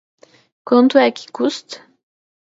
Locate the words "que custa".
1.11-1.77